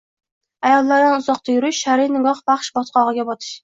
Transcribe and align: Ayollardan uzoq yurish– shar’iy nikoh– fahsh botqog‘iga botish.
Ayollardan 0.69 1.19
uzoq 1.19 1.53
yurish– 1.53 1.81
shar’iy 1.85 2.13
nikoh– 2.17 2.43
fahsh 2.51 2.75
botqog‘iga 2.81 3.33
botish. 3.35 3.59